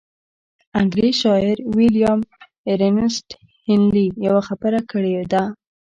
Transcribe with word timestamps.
انګرېز 0.79 1.13
شاعر 1.23 1.57
ويليام 1.75 2.19
ايرنيسټ 2.67 3.27
هينلي 3.65 4.05
يوه 4.25 4.41
خبره 4.47 4.79
کړې 4.91 5.13
ده. 5.31 5.43